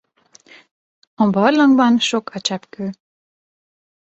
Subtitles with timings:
[1.15, 2.89] A barlangban sok a cseppkő.